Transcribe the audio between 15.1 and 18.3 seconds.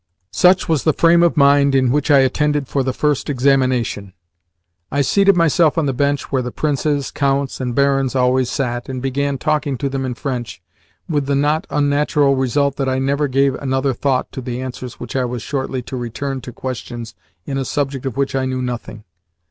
I was shortly to return to questions in a subject of